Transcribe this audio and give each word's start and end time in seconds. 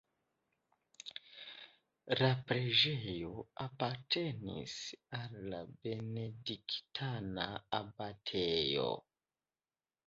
La 2.21 2.29
preĝejo 2.51 3.45
apartenis 3.67 4.81
al 5.21 5.39
la 5.53 5.61
benediktana 5.87 7.49
abatejo. 7.85 8.91